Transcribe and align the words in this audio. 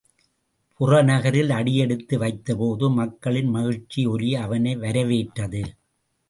புறநகரில் 0.79 1.51
அடியெடுத்து 1.51 2.17
வைத்தபோது 2.17 2.89
மக்களின் 2.93 3.49
மகிழ்ச்சி 3.49 4.05
ஒலி 4.05 4.31
அவனை 4.35 4.75
வரவேற்றது. 4.75 5.63